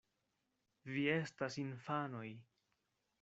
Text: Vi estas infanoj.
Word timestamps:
Vi 0.95 1.03
estas 1.17 1.59
infanoj. 1.65 2.27